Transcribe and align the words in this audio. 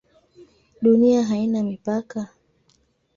Dunia 0.81 1.21
haina 1.23 1.63
mipaka? 1.63 2.29